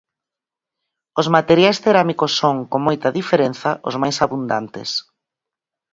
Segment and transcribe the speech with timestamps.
[1.21, 4.89] Os materiais cerámicos son, con moita diferenza, os máis abundantes.